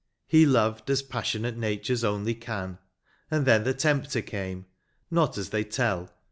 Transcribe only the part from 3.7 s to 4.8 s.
tempter came,